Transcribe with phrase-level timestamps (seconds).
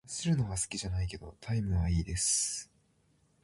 [0.07, 2.71] 走るのは好きじゃないけど、タイムは良いです。